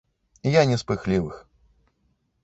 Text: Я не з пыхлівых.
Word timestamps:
Я 0.53 0.61
не 0.71 0.77
з 0.81 0.87
пыхлівых. 0.91 1.35